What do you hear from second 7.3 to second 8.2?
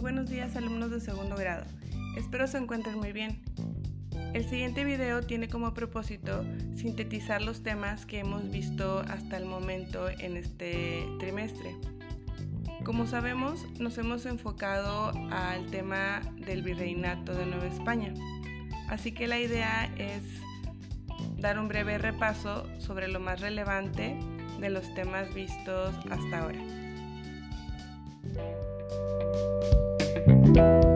los temas que